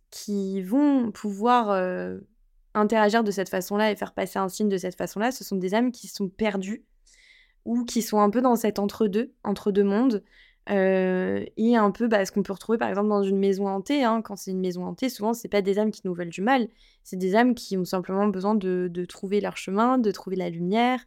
[0.10, 1.72] qui vont pouvoir
[2.74, 5.74] interagir de cette façon-là et faire passer un signe de cette façon-là, ce sont des
[5.74, 6.84] âmes qui sont perdues
[7.66, 10.24] ou qui sont un peu dans cet entre-deux, entre deux mondes,
[10.70, 14.04] euh, et un peu bah, ce qu'on peut retrouver par exemple dans une maison hantée.
[14.04, 14.22] Hein.
[14.22, 16.68] Quand c'est une maison hantée, souvent c'est pas des âmes qui nous veulent du mal,
[17.04, 21.00] c'est des âmes qui ont simplement besoin de, trouver leur chemin, de trouver la lumière.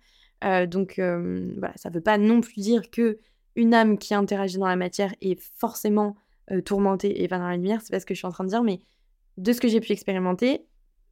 [0.45, 3.19] Euh, donc euh, voilà, ça veut pas non plus dire que
[3.57, 6.17] une âme qui interagit dans la matière est forcément
[6.65, 7.81] tourmentée et pas dans la lumière.
[7.83, 8.81] C'est pas ce que je suis en train de dire, mais
[9.37, 10.65] de ce que j'ai pu expérimenter,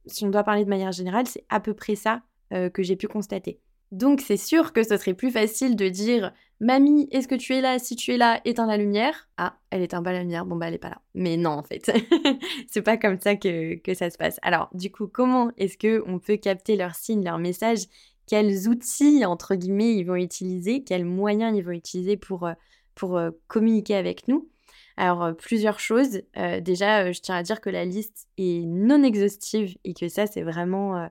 [0.05, 3.09] si on doit parler de manière générale, c'est à peu près ça que j'ai pu
[3.09, 3.59] constater.
[3.91, 6.31] Donc c'est sûr que ce serait plus facile de dire
[6.61, 7.79] Mamie, est-ce que tu es là?
[7.79, 9.29] Si tu es là, éteins la lumière.
[9.37, 11.01] Ah, elle éteint pas la lumière, bon bah elle est pas là.
[11.13, 11.91] Mais non en fait,
[12.67, 14.39] c'est pas comme ça que, ça se passe.
[14.41, 17.85] Alors du coup, comment est-ce que on peut capter leurs signes, leurs messages
[18.27, 22.53] Quels outils entre guillemets ils vont utiliser Quels moyens ils vont utiliser pour, euh,
[22.95, 24.49] pour euh, communiquer avec nous
[24.97, 26.21] alors, euh, plusieurs choses.
[26.61, 30.41] déjà, je tiens à dire que la liste est non exhaustive et que ça, c'est
[30.41, 31.09] vraiment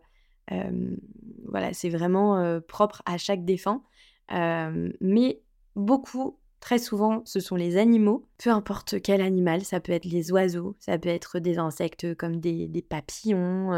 [1.45, 3.83] voilà, c'est vraiment propre à chaque défunt.
[4.31, 5.43] mais
[5.77, 8.27] beaucoup, très souvent, ce sont les animaux.
[8.39, 12.41] Peu importe quel animal, ça peut être les oiseaux, ça peut être des insectes comme
[12.41, 13.75] des, papillons.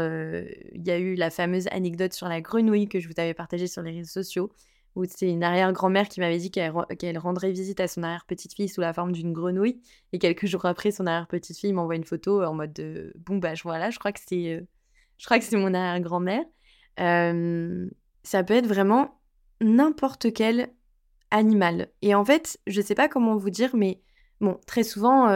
[0.71, 3.67] Il y a eu la fameuse anecdote sur la grenouille que je vous avais partagée
[3.67, 4.53] sur les réseaux sociaux
[4.95, 8.93] où c'est une arrière-grand-mère qui m'avait dit qu'elle rendrait visite à son arrière-petite-fille sous la
[8.93, 9.81] forme d'une grenouille.
[10.13, 13.89] Et quelques jours après, son arrière-petite-fille m'envoie une photo en mode de bon, bah voilà,
[13.89, 14.65] je crois que c'est,
[15.17, 16.45] je crois que c'est mon arrière-grand-mère
[18.27, 19.21] ça peut être vraiment
[19.61, 20.69] n'importe quel
[21.31, 21.89] animal.
[22.01, 24.01] Et en fait, je sais pas comment vous dire, mais
[24.41, 25.29] bon, très souvent,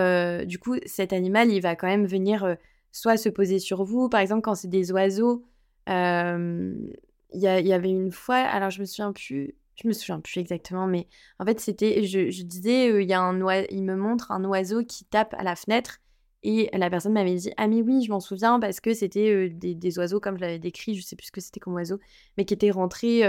[0.46, 2.56] du coup, cet animal, il va quand même venir
[2.92, 4.10] soit se poser sur vous.
[4.10, 5.46] Par exemple, quand c'est des oiseaux,
[5.88, 6.94] il
[7.34, 11.08] y, avait une fois, alors je me souviens plus, je me souviens plus exactement, mais
[11.40, 15.06] en fait, c'était, je, disais, il y a un il me montre un oiseau qui
[15.06, 16.00] tape à la fenêtre
[16.44, 20.00] et la personne m'avait dit Ah, mais oui, je m'en souviens parce que c'était des,
[20.00, 22.00] oiseaux, comme je l'avais décrit, je sais plus ce que c'était comme oiseau,
[22.38, 23.22] mais qui étaient rentrés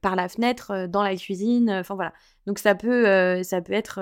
[0.00, 1.70] par la fenêtre dans la cuisine.
[1.70, 2.12] Enfin voilà.
[2.46, 4.00] Donc ça peut, ça peut être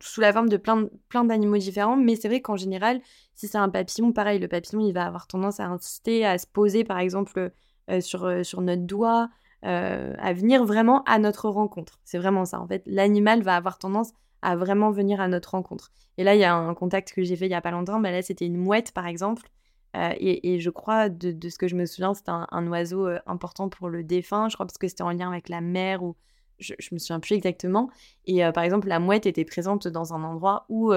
[0.00, 3.00] sous la forme de plein, plein d'animaux différents, mais c'est vrai qu'en général,
[3.34, 6.46] si c'est un papillon, pareil, le papillon, il va avoir tendance à insister, à se
[6.48, 7.52] poser par exemple
[8.00, 9.28] sur, sur notre doigt,
[9.62, 12.00] à venir vraiment à notre rencontre.
[12.04, 12.60] C'est vraiment ça.
[12.60, 14.10] En fait, l'animal va avoir tendance
[14.44, 15.90] à vraiment venir à notre rencontre.
[16.18, 17.98] Et là, il y a un contact que j'ai fait il y a pas longtemps,
[17.98, 19.48] mais là, c'était une mouette, par exemple.
[19.96, 23.68] Euh, et, je crois, de, ce que je me souviens, c'était un, oiseau euh, important
[23.68, 24.48] pour le défunt.
[24.48, 26.16] Je crois parce que c'était en lien avec la mer ou
[26.58, 27.90] je, je me souviens plus exactement.
[28.26, 30.92] Et euh, par exemple, la mouette était présente dans un endroit où,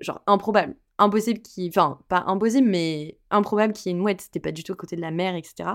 [0.00, 4.22] genre, improbable, impossible qui, enfin, pas impossible, mais improbable qu'il y ait une mouette.
[4.22, 5.70] C'était pas du tout à côté de la mer, etc.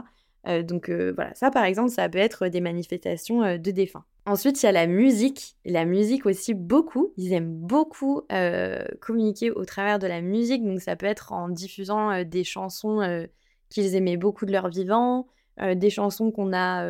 [0.64, 4.06] donc voilà, ça par exemple, ça peut être des manifestations de défunts.
[4.28, 5.56] Ensuite, il y a la musique.
[5.66, 7.14] La musique aussi, beaucoup.
[7.16, 10.66] Ils aiment beaucoup euh, communiquer au travers de la musique.
[10.66, 13.28] Donc, ça peut être en diffusant euh, des chansons euh,
[13.70, 15.28] qu'ils aimaient beaucoup de leur vivant,
[15.58, 16.86] des chansons qu'on a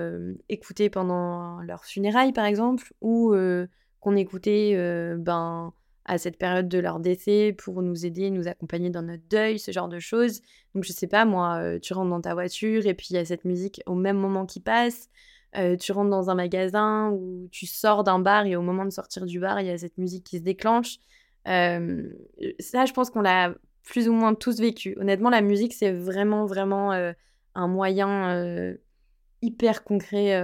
[0.50, 3.34] écoutées pendant leur funérailles, par exemple, ou
[4.00, 4.76] qu'on écoutait
[5.18, 5.72] ben,
[6.06, 9.72] à cette période de leur décès pour nous aider, nous accompagner dans notre deuil, ce
[9.72, 10.42] genre de choses.
[10.74, 13.26] Donc, je sais pas, moi, tu rentres dans ta voiture et puis il y a
[13.26, 15.10] cette musique au même moment qui passe.
[15.58, 18.90] Euh, tu rentres dans un magasin ou tu sors d'un bar et au moment de
[18.90, 20.98] sortir du bar, il y a cette musique qui se déclenche.
[21.48, 22.10] Euh,
[22.60, 24.98] ça, je pense qu'on l'a plus ou moins tous vécu.
[25.00, 27.14] Honnêtement, la musique, c'est vraiment, vraiment euh,
[27.54, 28.76] un moyen
[29.42, 30.40] hyper concret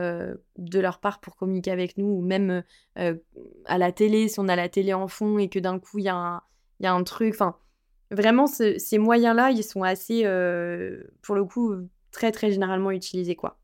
[0.57, 2.63] de leur part pour communiquer avec nous, ou même
[2.95, 6.05] à la télé, si on a la télé en fond et que d'un coup il
[6.05, 6.43] y, a
[6.81, 7.33] un truc.
[7.33, 7.55] Enfin,
[8.11, 10.23] vraiment, ces moyens-là, ils sont assez,
[11.21, 11.73] pour le coup,
[12.11, 13.35] très très généralement utilisés.
[13.35, 13.57] quoi.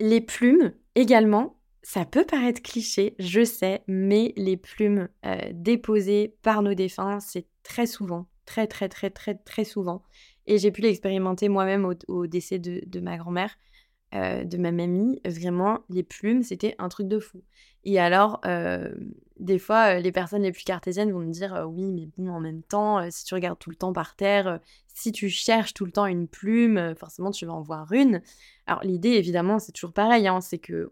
[0.00, 5.08] Les plumes également, ça peut paraître cliché, je sais, mais les plumes
[5.52, 10.02] déposées par nos défunts, c'est très souvent, très très très très très souvent.
[10.46, 13.56] Et j'ai pu l'expérimenter moi-même au, décès de ma grand-mère.
[14.14, 17.42] Euh, de ma mamie, vraiment, les plumes, c'était un truc de fou.
[17.84, 18.94] Et alors, euh,
[19.40, 22.38] des fois, euh, les personnes les plus cartésiennes vont me dire Oui, mais bon, en
[22.38, 24.60] même temps, si tu regardes tout le temps par terre,
[24.94, 28.22] si tu cherches tout le temps une plume, forcément, tu vas en voir une.
[28.66, 30.90] Alors, l'idée, évidemment, c'est toujours pareil hein, c'est que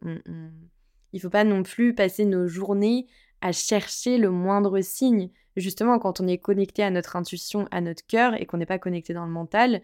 [1.13, 3.07] il faut pas non plus passer nos journées
[3.41, 5.31] à chercher le moindre signe.
[5.57, 8.79] Justement, quand on est connecté à notre intuition, à notre cœur, et qu'on n'est pas
[8.79, 9.83] connecté dans le mental,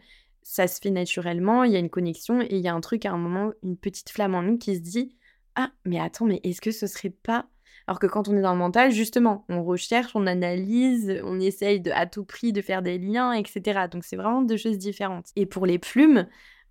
[0.48, 3.04] ça se fait naturellement, il y a une connexion et il y a un truc
[3.04, 5.14] à un moment, une petite flamme en nous qui se dit
[5.56, 7.50] Ah, mais attends, mais est-ce que ce serait pas?
[7.86, 11.80] Alors que quand on est dans le mental, justement, on recherche, on analyse, on essaye
[11.80, 13.88] de, à tout prix de faire des liens, etc.
[13.92, 15.26] Donc c'est vraiment deux choses différentes.
[15.36, 16.26] Et pour les plumes,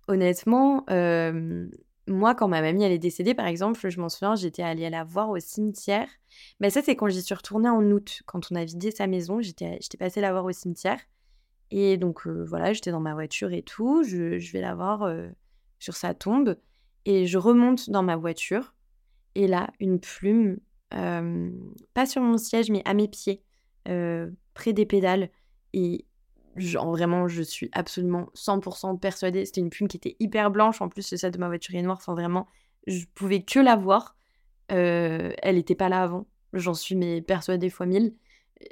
[0.08, 0.84] honnêtement,
[2.08, 5.04] moi, quand ma mamie elle est décédée, par exemple, je m'en souviens, j'étais allée la
[5.04, 6.08] voir au cimetière.
[6.58, 9.40] Mais ça, c'est quand j'y suis retournée en août, quand on a vidé sa maison,
[9.40, 10.98] j'étais passée la voir au cimetière.
[11.70, 15.12] Et donc voilà, j'étais dans ma voiture et tout, je, vais la voir
[15.78, 16.56] sur sa tombe,
[17.04, 18.74] et je remonte dans ma voiture,
[19.34, 20.58] et là, une plume,
[20.90, 23.42] pas sur mon siège, mais à mes pieds,
[23.84, 25.30] près des pédales,
[25.74, 26.06] et
[26.56, 31.02] vraiment, je suis absolument 100% persuadée, c'était une plume qui était hyper blanche, en plus,
[31.02, 32.46] celle de ma voiture est noire, enfin vraiment,
[32.86, 34.16] je pouvais que la voir,
[34.68, 38.14] elle n'était pas là avant, j'en suis mais persuadée fois mille,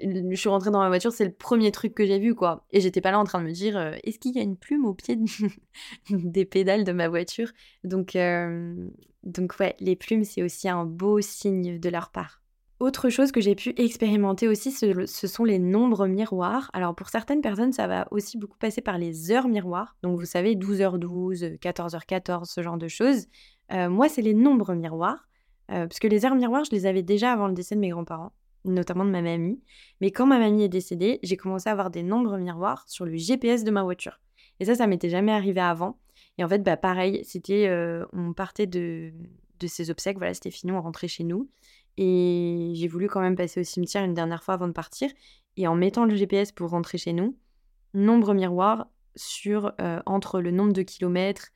[0.02, 2.64] je suis rentrée dans ma voiture, c'est le premier truc que j'ai vu, quoi.
[2.70, 4.56] Et j'étais pas là en train de me dire, euh, est-ce qu'il y a une
[4.56, 5.18] plume au pied
[6.10, 7.50] des pédales de ma voiture?
[7.84, 8.88] Donc, euh,
[9.22, 12.42] donc ouais, les plumes, c'est aussi un beau signe de leur part.
[12.78, 16.70] Autre chose que j'ai pu expérimenter aussi, ce, sont les nombres miroirs.
[16.74, 19.96] Alors pour certaines personnes, ça va aussi beaucoup passer par les heures miroirs.
[20.02, 23.28] Donc vous savez, 12h12, 14h14, ce genre de choses.
[23.72, 25.26] Euh, moi, c'est les nombres miroirs.
[25.68, 28.32] parce que les heures miroirs, je les avais déjà avant le décès de mes grands-parents
[28.66, 29.60] notamment de ma mamie.
[30.00, 33.16] Mais quand ma mamie est décédée, j'ai commencé à avoir des nombres miroirs sur le
[33.16, 34.20] GPS de ma voiture.
[34.60, 35.98] Et ça, ça m'était jamais arrivé avant.
[36.38, 39.12] Et en fait, bah, pareil, c'était, euh, on partait de,
[39.60, 41.50] de ces obsèques, voilà, c'était fini, on rentrait chez nous.
[41.96, 45.10] Et j'ai voulu quand même passer au cimetière une dernière fois avant de partir.
[45.56, 47.38] Et en mettant le GPS pour rentrer chez nous,
[47.94, 51.48] nombre miroir sur euh, entre le nombre de kilomètres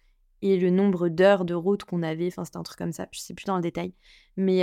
[0.43, 2.29] et le nombre d'heures de route qu'on avait.
[2.29, 3.93] Enfin, c'était un truc comme ça, je sais plus dans le détail.
[4.37, 4.63] Mais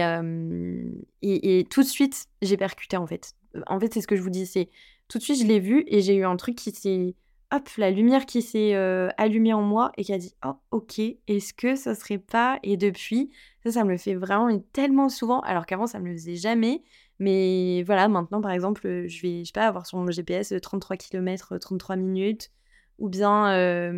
[1.22, 3.34] et, tout de suite, j'ai percuté en fait.
[3.68, 4.70] En fait, c'est ce que je vous dis, c'est
[5.08, 7.16] tout de suite, je l'ai vu et j'ai eu un truc qui s'est
[7.52, 8.74] hop, la lumière qui s'est
[9.18, 12.60] allumée en moi et qui a dit oh ok, est-ce que ça serait pas?
[12.64, 13.30] Et depuis,
[13.64, 16.84] ça, ça me le fait vraiment tellement souvent, alors qu'avant ça me le faisait jamais.
[17.20, 20.98] Mais voilà, maintenant par exemple, je vais, je sais pas, avoir sur mon GPS 33
[20.98, 22.52] km, 33 minutes,
[23.00, 23.94] ou bien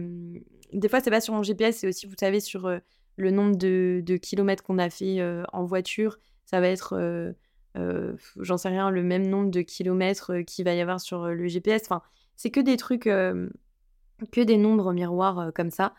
[0.73, 2.69] des fois c'est pas sur mon GPS, c'est aussi, vous savez, sur
[3.15, 5.19] le nombre de, kilomètres qu'on a fait
[5.51, 7.33] en voiture, ça va être,
[8.37, 11.83] j'en sais rien, le même nombre de kilomètres qu'il va y avoir sur le GPS.
[11.85, 12.01] Enfin,
[12.35, 15.93] c'est que des trucs, que des nombres miroirs comme ça.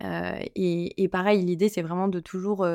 [0.00, 2.66] Et, pareil, l'idée, c'est vraiment de toujours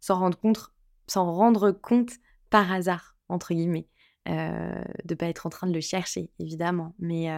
[0.00, 0.72] s'en rendre compte,
[1.06, 2.12] s'en rendre compte
[2.50, 3.88] par hasard, entre guillemets.
[4.26, 6.94] de pas être en train de le chercher, évidemment.
[6.98, 7.28] Mais,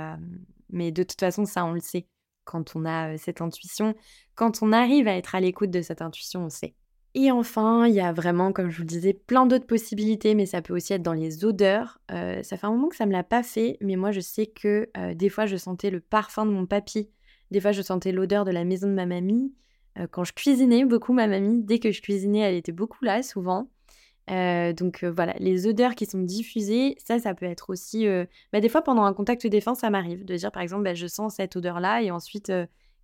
[0.68, 2.06] mais de toute façon, ça, on le sait
[2.50, 3.94] quand on a cette intuition.
[4.34, 6.74] Quand on arrive à être à l'écoute de cette intuition, on sait.
[7.14, 10.46] Et enfin, il y a vraiment, comme je vous le disais, plein d'autres possibilités, mais
[10.46, 12.00] ça peut aussi être dans les odeurs.
[12.08, 14.46] ça fait un moment que ça ne me l'a pas fait, mais moi je sais
[14.46, 17.10] que des fois je sentais le parfum de mon papy,
[17.50, 19.52] des fois je sentais l'odeur de la maison de ma mamie.
[20.12, 23.68] quand je cuisinais beaucoup ma mamie, dès que je cuisinais, elle était beaucoup là, souvent.
[24.30, 28.06] Euh, donc euh, voilà, les odeurs qui sont diffusées, ça, ça peut être aussi...
[28.06, 30.94] Euh, bah, des fois, pendant un contact défense, ça m'arrive de dire, par exemple, bah,
[30.94, 32.52] je sens cette odeur-là et ensuite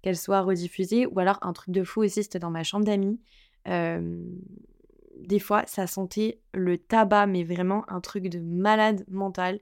[0.02, 1.06] qu'elle soit rediffusée.
[1.06, 3.20] Ou alors, un truc de fou aussi, c'était dans ma chambre d'amis.
[3.66, 9.58] des fois, ça sentait le tabac, mais vraiment un truc de malade mental,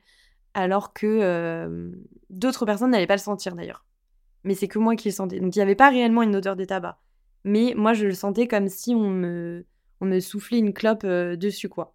[0.52, 1.94] alors que
[2.28, 3.84] d'autres personnes n'allaient pas le sentir d'ailleurs.
[4.44, 5.40] Mais c'est que moi qui le sentais.
[5.40, 7.00] Donc, il n'y avait pas réellement une odeur de tabac.
[7.44, 9.64] Mais moi, je le sentais comme si on me
[10.00, 11.94] on me soufflait une clope euh, dessus, quoi.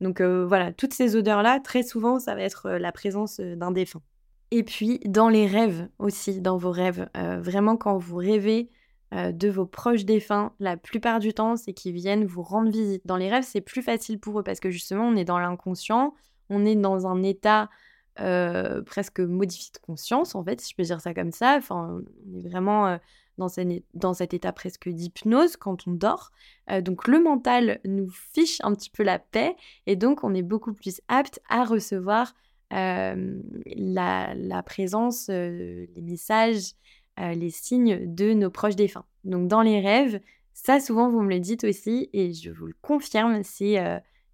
[0.00, 3.70] Donc euh, voilà, toutes ces odeurs-là, très souvent, ça va être euh, la présence d'un
[3.70, 4.02] défunt.
[4.50, 7.08] Et puis, dans les rêves aussi, dans vos rêves,
[7.40, 8.70] vraiment quand vous rêvez
[9.10, 13.02] de vos proches défunts, la plupart du temps, c'est qu'ils viennent vous rendre visite.
[13.04, 16.14] Dans les rêves, c'est plus facile pour eux parce que justement, on est dans l'inconscient,
[16.48, 17.68] on est dans un état
[18.14, 21.56] presque modifié de conscience, en fait, si je peux dire ça comme ça.
[21.58, 23.00] Enfin, on est vraiment
[23.38, 26.32] dans, cet état presque d'hypnose quand on dort.
[26.70, 29.56] Euh, donc le mental nous fiche un petit peu la paix
[29.86, 32.34] et donc on est beaucoup plus apte à recevoir
[32.72, 36.72] euh, la, la, présence, les messages,
[37.18, 39.04] les signes de nos proches défunts.
[39.24, 40.20] Donc dans les rêves,
[40.52, 43.78] ça souvent vous me le dites aussi et je vous le confirme, c'est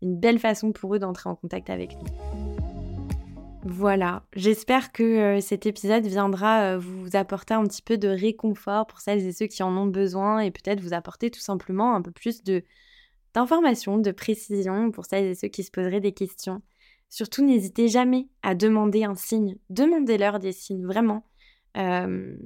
[0.00, 2.51] une belle façon pour eux d'entrer en contact avec nous.
[3.64, 8.88] Voilà, j'espère que euh, cet épisode viendra euh, vous apporter un petit peu de réconfort
[8.88, 12.02] pour celles et ceux qui en ont besoin et peut-être vous apporter tout simplement un
[12.02, 12.64] peu plus de
[13.34, 16.60] d'informations, de précision pour celles et ceux qui se poseraient des questions.
[17.08, 19.56] Surtout, n'hésitez jamais à demander un signe.
[19.70, 21.24] Demandez-leur des signes, vraiment.
[21.76, 22.36] Euh,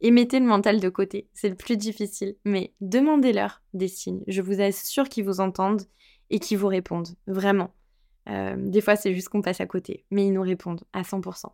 [0.00, 2.36] et mettez le mental de côté, c'est le plus difficile.
[2.44, 4.22] Mais demandez-leur des signes.
[4.28, 5.82] Je vous assure qu'ils vous entendent
[6.30, 7.70] et qu'ils vous répondent, vraiment.
[8.30, 11.46] Euh, des fois, c'est juste qu'on passe à côté, mais ils nous répondent à 100%.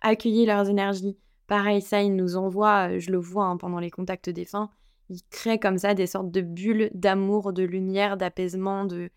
[0.00, 1.16] Accueillir leurs énergies.
[1.46, 4.70] Pareil, ça, ils nous envoient, euh, je le vois hein, pendant les contacts défunts,
[5.08, 9.10] ils créent comme ça des sortes de bulles d'amour, de lumière, d'apaisement, de,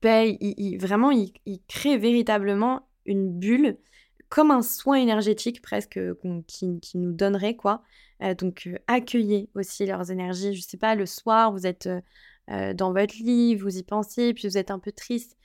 [0.00, 0.38] paix.
[0.78, 1.32] Vraiment, ils,
[1.66, 3.78] créent véritablement une bulle,
[4.28, 5.98] comme un soin énergétique presque
[6.46, 7.82] qui, nous donnerait, quoi.
[8.22, 10.54] Euh, donc, accueillez aussi leurs énergies.
[10.54, 11.88] Je sais pas, le soir, vous êtes
[12.48, 15.36] dans votre lit, vous y pensez, puis vous êtes un peu triste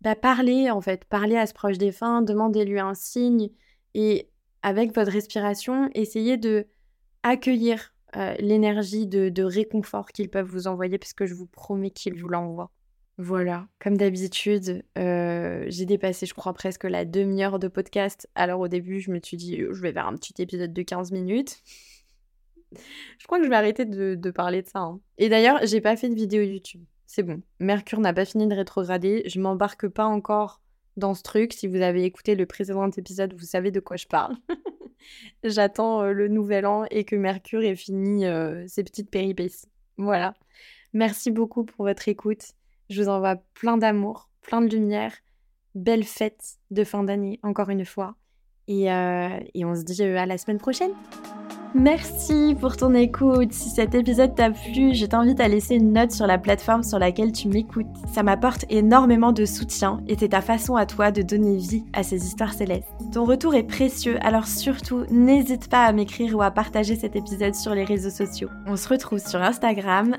[0.00, 3.50] bah, parlez en fait, parlez à ce proche défunt, demandez-lui un signe
[3.94, 4.28] et
[4.62, 6.66] avec votre respiration, essayez de
[7.22, 12.20] accueillir euh, l'énergie de, réconfort qu'ils peuvent vous envoyer parce que je vous promets qu'ils
[12.20, 12.70] vous l'envoient.
[13.20, 18.28] Voilà, comme d'habitude, euh, j'ai dépassé, je crois, presque la demi-heure de podcast.
[18.36, 21.10] Alors au début, je me suis dit, je vais faire un petit épisode de 15
[21.10, 21.60] minutes.
[23.18, 24.78] je crois que je vais arrêter de, parler de ça.
[24.78, 25.00] Hein.
[25.18, 27.40] Et d'ailleurs, j'ai pas fait de vidéo YouTube c'est bon.
[27.58, 29.22] Mercure n'a pas fini de rétrograder.
[29.26, 30.60] Je m'embarque pas encore
[30.98, 31.54] dans ce truc.
[31.54, 34.36] Si vous avez écouté le précédent épisode, vous savez de quoi je parle.
[35.42, 39.64] J'attends euh, le nouvel an et que Mercure ait fini euh, ses petites péripéties.
[39.96, 40.34] Voilà.
[40.92, 42.52] Merci beaucoup pour votre écoute.
[42.90, 45.14] Je vous envoie plein d'amour, plein de lumière.
[45.74, 48.16] Belle fête de fin d'année, encore une fois.
[48.66, 50.92] Et, euh, et on se dit à la semaine prochaine.
[51.74, 53.52] Merci pour ton écoute.
[53.52, 56.98] Si cet épisode t'a plu, je t'invite à laisser une note sur la plateforme sur
[56.98, 57.86] laquelle tu m'écoutes.
[58.12, 62.02] Ça m'apporte énormément de soutien et c'est ta façon à toi de donner vie à
[62.02, 62.88] ces histoires célestes.
[63.12, 67.54] Ton retour est précieux, alors surtout n'hésite pas à m'écrire ou à partager cet épisode
[67.54, 68.48] sur les réseaux sociaux.
[68.66, 70.16] On se retrouve sur Instagram,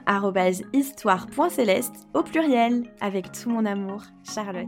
[0.73, 4.67] histoire.céleste au pluriel, avec tout mon amour, Charlotte.